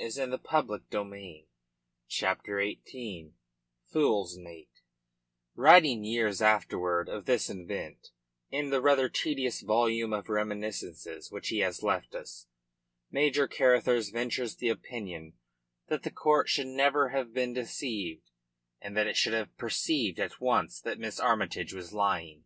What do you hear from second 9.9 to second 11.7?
of reminiscences which he